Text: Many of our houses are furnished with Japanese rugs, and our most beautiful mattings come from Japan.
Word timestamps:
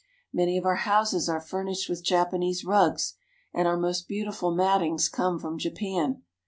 Many 0.33 0.57
of 0.57 0.65
our 0.65 0.77
houses 0.77 1.29
are 1.29 1.39
furnished 1.39 1.87
with 1.87 2.03
Japanese 2.03 2.65
rugs, 2.65 3.13
and 3.53 3.67
our 3.67 3.77
most 3.77 4.07
beautiful 4.07 4.49
mattings 4.49 5.07
come 5.07 5.37
from 5.37 5.59
Japan. 5.59 6.23